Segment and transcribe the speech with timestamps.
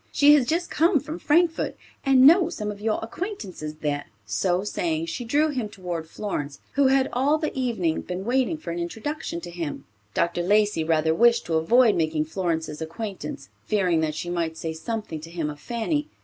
[0.11, 5.05] She has just come from Frankfort and knows some of your acquaintances there." So saying,
[5.05, 9.41] she drew him toward Florence, who had all the evening been waiting for an introduction
[9.41, 9.85] to him.
[10.15, 10.41] Dr.
[10.41, 15.29] Lacey rather wished to avoid making Florence's acquaintance, fearing that she might say something to
[15.29, 16.07] him of Fanny.